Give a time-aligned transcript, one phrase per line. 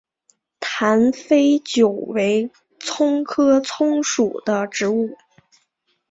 [0.59, 5.15] 坛丝韭为葱科葱属的植物。